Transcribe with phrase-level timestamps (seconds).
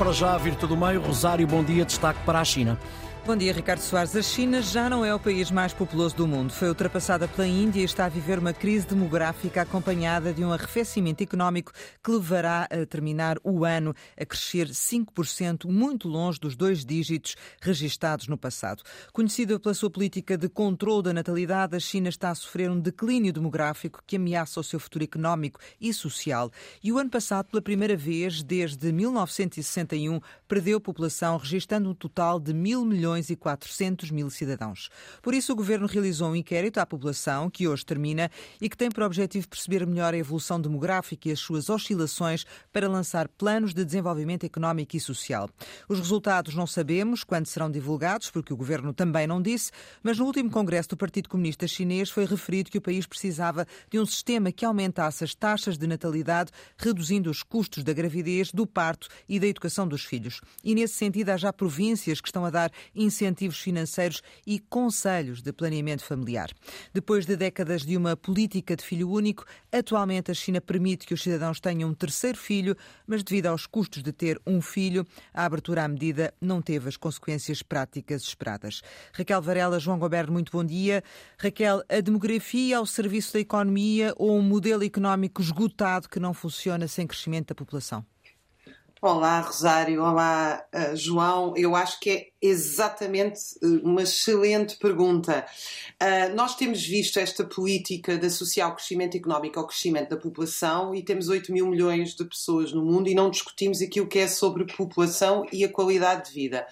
[0.00, 2.78] para já, Virta do Meio, Rosário, bom dia, destaque para a China.
[3.26, 4.16] Bom dia, Ricardo Soares.
[4.16, 6.52] A China já não é o país mais populoso do mundo.
[6.52, 11.22] Foi ultrapassada pela Índia e está a viver uma crise demográfica acompanhada de um arrefecimento
[11.22, 11.70] económico
[12.02, 18.26] que levará a terminar o ano a crescer 5%, muito longe dos dois dígitos registados
[18.26, 18.82] no passado.
[19.12, 23.34] Conhecida pela sua política de controle da natalidade, a China está a sofrer um declínio
[23.34, 26.50] demográfico que ameaça o seu futuro económico e social.
[26.82, 32.54] E o ano passado, pela primeira vez desde 1961, perdeu população, registrando um total de
[32.54, 34.88] mil milhões milhões e 400 mil cidadãos.
[35.20, 38.90] Por isso, o Governo realizou um inquérito à população, que hoje termina, e que tem
[38.90, 43.84] por objetivo perceber melhor a evolução demográfica e as suas oscilações para lançar planos de
[43.84, 45.50] desenvolvimento económico e social.
[45.88, 49.72] Os resultados não sabemos quando serão divulgados, porque o Governo também não disse,
[50.02, 53.98] mas no último Congresso do Partido Comunista Chinês foi referido que o país precisava de
[53.98, 59.08] um sistema que aumentasse as taxas de natalidade, reduzindo os custos da gravidez, do parto
[59.28, 60.40] e da educação dos filhos.
[60.62, 62.70] E nesse sentido, há já províncias que estão a dar
[63.02, 66.50] incentivos financeiros e conselhos de planeamento familiar.
[66.92, 71.22] Depois de décadas de uma política de filho único, atualmente a China permite que os
[71.22, 75.84] cidadãos tenham um terceiro filho, mas devido aos custos de ter um filho, a abertura
[75.84, 78.82] à medida não teve as consequências práticas esperadas.
[79.12, 81.02] Raquel Varela, João Goberno, muito bom dia.
[81.38, 86.86] Raquel, a demografia ao serviço da economia ou um modelo económico esgotado que não funciona
[86.86, 88.04] sem crescimento da população?
[89.02, 90.02] Olá, Rosário.
[90.02, 91.54] Olá, uh, João.
[91.56, 95.46] Eu acho que é exatamente uh, uma excelente pergunta.
[95.94, 100.94] Uh, nós temos visto esta política de associar o crescimento económico ao crescimento da população
[100.94, 104.28] e temos 8 mil milhões de pessoas no mundo e não discutimos aquilo que é
[104.28, 106.66] sobre população e a qualidade de vida.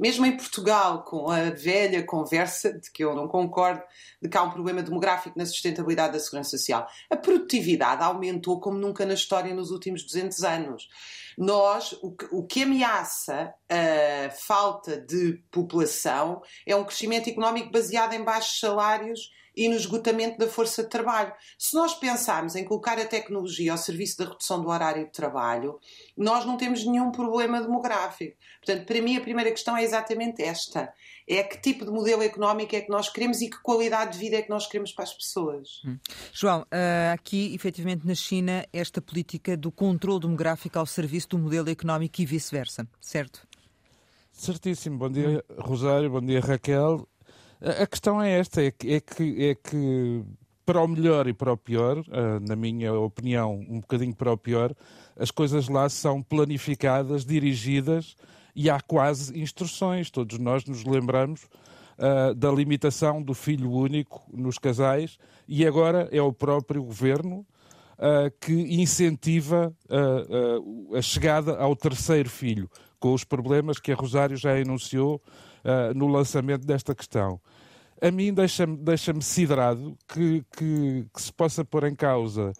[0.00, 3.82] Mesmo em Portugal, com a velha conversa de que eu não concordo,
[4.20, 8.78] de que há um problema demográfico na sustentabilidade da segurança social, a produtividade aumentou como
[8.78, 10.88] nunca na história nos últimos 200 anos.
[11.36, 18.14] Nós, o que, o que ameaça a falta de população é um crescimento económico baseado
[18.14, 21.32] em baixos salários e no esgotamento da força de trabalho.
[21.58, 25.78] Se nós pensarmos em colocar a tecnologia ao serviço da redução do horário de trabalho,
[26.16, 28.36] nós não temos nenhum problema demográfico.
[28.64, 30.92] Portanto, para mim, a primeira questão é exatamente esta:
[31.28, 34.36] é que tipo de modelo económico é que nós queremos e que qualidade de vida
[34.36, 35.80] é que nós queremos para as pessoas.
[35.84, 35.98] Hum.
[36.32, 41.70] João, uh, aqui, efetivamente, na China, esta política do controle demográfico ao serviço do modelo
[41.70, 43.46] económico e vice-versa, certo?
[44.32, 44.98] Certíssimo.
[44.98, 46.10] Bom dia, Rosário.
[46.10, 47.06] Bom dia, Raquel.
[47.60, 50.24] A questão é esta, é que, é que, é que
[50.64, 54.38] para o melhor e para o pior, uh, na minha opinião, um bocadinho para o
[54.38, 54.74] pior,
[55.18, 58.16] as coisas lá são planificadas, dirigidas
[58.54, 60.10] e há quase instruções.
[60.10, 61.44] Todos nós nos lembramos
[61.98, 67.44] uh, da limitação do filho único nos casais e agora é o próprio governo
[68.00, 69.72] uh, que incentiva
[70.96, 72.68] a chegada ao terceiro filho,
[72.98, 75.22] com os problemas que a Rosário já enunciou
[75.64, 77.40] uh, no lançamento desta questão.
[78.00, 82.52] A mim deixa-me deixa siderado que, que, que, se possa pôr em causa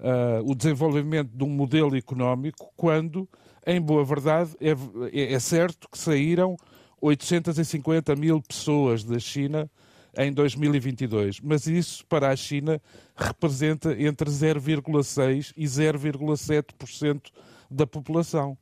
[0.00, 3.28] uh, o desenvolvimento de um modelo económico quando,
[3.66, 4.70] em boa verdade, é,
[5.18, 6.56] é, é certo que saíram
[7.00, 9.70] 850 mil pessoas da China
[10.16, 12.80] em 2022, mas isso para a China
[13.16, 17.30] representa entre 0,6% e 0,7%
[17.70, 18.56] da população.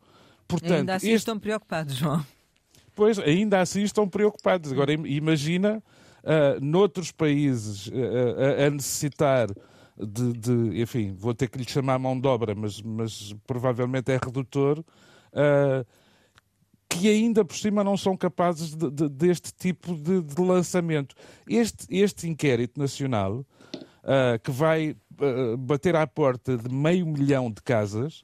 [0.47, 1.16] Portanto, Ainda assim este...
[1.19, 2.25] estão preocupados, João.
[2.94, 4.72] Pois, ainda assim estão preocupados.
[4.72, 5.83] Agora, imagina
[6.22, 9.49] uh, noutros países uh, a necessitar
[9.97, 14.19] de, de, enfim, vou ter que lhe chamar mão de obra, mas, mas provavelmente é
[14.22, 15.87] redutor, uh,
[16.91, 21.15] que ainda por cima não são capazes de, de, deste tipo de, lançamento.
[21.49, 27.62] Este, este inquérito nacional, uh, que vai uh, bater à porta de meio milhão de
[27.62, 28.23] casas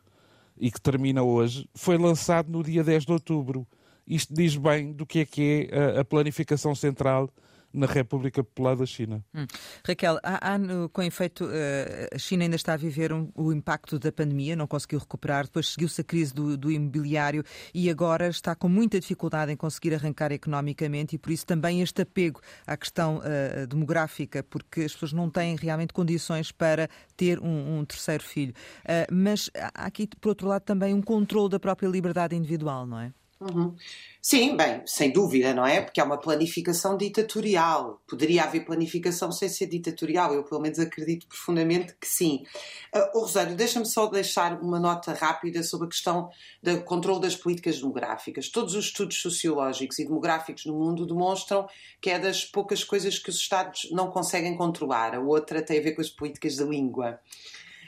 [0.59, 3.67] e que termina hoje, foi lançado no dia 10 de outubro
[4.07, 7.29] isto diz bem do que é que é a, a planificação central
[7.77, 9.23] na República Popular da China.
[9.35, 9.47] Hum.
[9.87, 10.59] Raquel, há, há,
[10.91, 14.67] com efeito, eh, a China ainda está a viver um, o impacto da pandemia, não
[14.67, 17.45] conseguiu recuperar, depois seguiu-se a crise do, do, imobiliário
[17.75, 22.01] e agora está com muita dificuldade em conseguir arrancar economicamente e por isso também este
[22.01, 27.79] apego à questão uh, demográfica, porque as pessoas não têm realmente condições para ter um,
[27.79, 28.55] um terceiro filho.
[28.85, 33.01] Uh, mas há aqui, por outro lado, também um controle da própria liberdade individual, não
[33.01, 33.13] é?
[33.39, 33.77] Uhum.
[34.23, 35.83] Sim, bem, sem dúvida, não é?
[35.83, 38.01] Porque é uma planificação ditatorial.
[38.09, 40.33] Poderia haver planificação sem ser ditatorial.
[40.33, 42.45] Eu, pelo menos, acredito profundamente que sim.
[42.95, 46.31] Uh, Rosário, deixa-me só deixar uma nota rápida sobre a questão
[46.63, 48.49] do controle das políticas demográficas.
[48.49, 51.69] Todos os estudos sociológicos e demográficos no mundo demonstram
[52.01, 55.15] que é das poucas coisas que os Estados não conseguem controlar.
[55.15, 57.21] A outra tem a ver com as políticas da língua.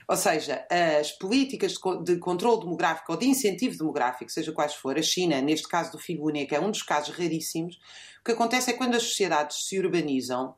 [0.08, 0.66] Ou seja,
[0.98, 5.68] as políticas de controle demográfico ou de incentivo demográfico, seja quais for, a China, neste
[5.68, 7.76] caso do filho único, é um dos casos raríssimos,
[8.20, 10.54] o que acontece é que quando as sociedades se urbanizam,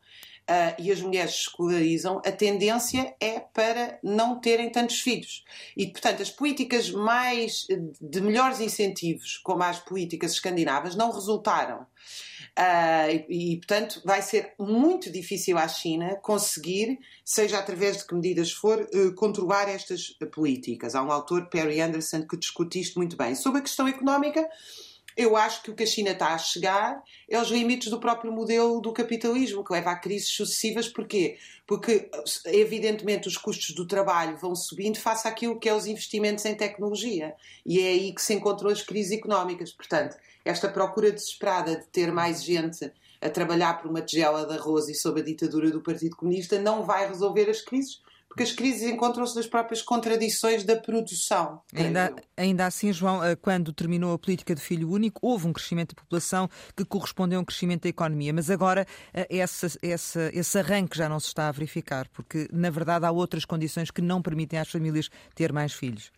[0.49, 5.45] Uh, e as mulheres escolarizam, a tendência é para não terem tantos filhos.
[5.77, 7.69] E, portanto, as políticas mais
[8.01, 11.87] de melhores incentivos, como as políticas escandinavas, não resultaram.
[12.59, 18.15] Uh, e, e, portanto, vai ser muito difícil à China conseguir, seja através de que
[18.15, 20.97] medidas for, uh, controlar estas políticas.
[20.97, 23.37] Há um autor, Perry Anderson, que discute isto muito bem.
[23.37, 24.49] Sobre a questão económica,
[25.21, 28.33] eu acho que o que a China está a chegar é aos limites do próprio
[28.33, 30.89] modelo do capitalismo, que leva a crises sucessivas.
[30.89, 31.37] Porquê?
[31.67, 32.11] Porque,
[32.47, 37.35] evidentemente, os custos do trabalho vão subindo face àquilo que é os investimentos em tecnologia.
[37.67, 39.73] E é aí que se encontram as crises económicas.
[39.73, 42.91] Portanto, esta procura desesperada de ter mais gente
[43.21, 46.83] a trabalhar por uma tigela de arroz e sob a ditadura do Partido Comunista não
[46.83, 48.01] vai resolver as crises,
[48.31, 51.61] porque as crises encontram-se nas próprias contradições da produção.
[51.75, 55.97] Ainda, ainda assim, João, eh, quando terminou a política de filho único, houve um crescimento
[55.97, 60.59] da população que correspondeu a um crescimento da economia, mas agora eh, essa, essa, esse
[60.61, 64.23] arranque já não se está a verificar, porque na verdade há outras condições que não
[64.23, 66.13] permitem às famílias ter mais filhos.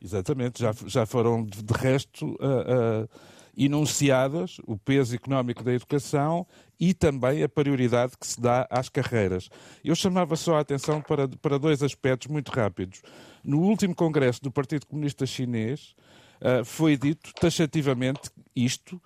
[0.00, 2.26] Exatamente, já, já foram de resto.
[2.34, 6.46] Uh, uh enunciadas o peso económico da educação
[6.78, 9.50] e também a prioridade que se dá às carreiras.
[9.84, 13.02] Eu chamava só a atenção para, para dois aspectos muito rápidos.
[13.44, 15.94] No último congresso do Partido Comunista Chinês
[16.40, 19.00] uh, foi dito taxativamente isto,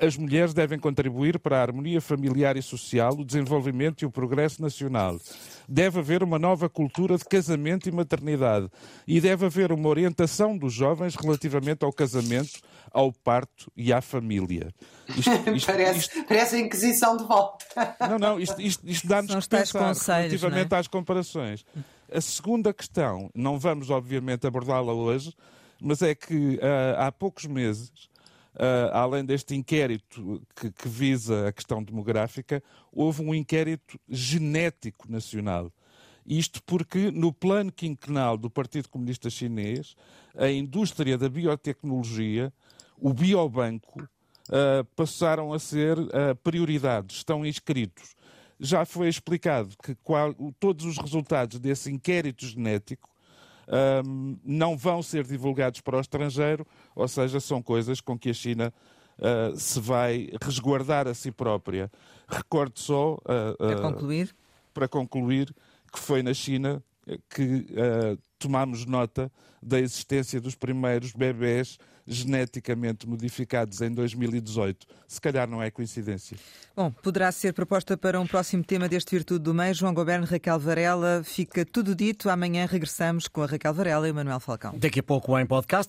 [0.00, 4.60] as mulheres devem contribuir para a harmonia familiar e social, o desenvolvimento e o progresso
[4.60, 5.18] nacional.
[5.66, 8.68] Deve haver uma nova cultura de casamento e maternidade.
[9.06, 12.60] E deve haver uma orientação dos jovens relativamente ao casamento,
[12.92, 14.74] ao parto e à família.
[15.16, 16.24] Isto, isto, parece, isto...
[16.24, 17.64] parece a Inquisição de volta.
[18.00, 20.78] Não, não, isto, isto, isto dá-nos pensar relativamente é?
[20.78, 21.64] às comparações.
[22.12, 25.34] A segunda questão, não vamos obviamente abordá-la hoje,
[25.80, 28.10] mas é que uh, há poucos meses
[28.54, 32.62] Uh, além deste inquérito que, que, visa a questão demográfica,
[32.92, 35.72] houve um inquérito genético nacional.
[36.26, 39.94] Isto porque, no plano quinquenal do Partido Comunista Chinês,
[40.36, 42.52] a indústria da biotecnologia,
[42.98, 44.02] o biobanco,
[44.48, 48.14] uh, passaram a ser uh, prioridades, estão inscritos.
[48.58, 53.09] Já foi explicado que qual, todos os resultados desse inquérito genético
[54.04, 58.34] um, não vão ser divulgados para o estrangeiro, ou seja, são coisas com que a
[58.34, 58.72] China
[59.18, 61.90] uh, se vai resguardar a si própria.
[62.28, 63.14] Recordo só.
[63.14, 64.36] Uh, para concluir?
[64.74, 65.54] Para concluir,
[65.92, 66.82] que foi na China
[67.28, 67.66] que
[68.38, 69.30] tomámos nota
[69.62, 74.86] da existência dos primeiros bebés geneticamente modificados em 2018.
[75.06, 76.36] Se calhar não é coincidência.
[76.74, 79.76] Bom, poderá ser proposta para um próximo tema deste Virtude do Mês.
[79.76, 82.28] João Goberno, Raquel Varela, fica tudo dito.
[82.28, 84.76] Amanhã regressamos com a Raquel Varela e o Manuel Falcão.
[84.76, 85.88] Daqui a pouco em podcast.